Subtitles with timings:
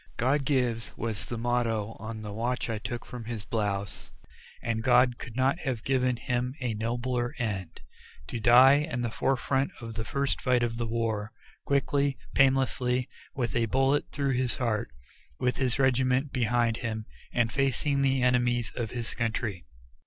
[0.17, 4.11] "God gives," was the motto on the watch I took from his blouse,
[4.63, 7.81] and God could not have given him a nobler end;
[8.25, 11.31] to die, in the fore front of the first fight of the war,
[11.65, 14.89] quickly, painlessly, with a bullet through the heart,
[15.39, 19.65] with his regiment behind him, and facing the enemies of his country.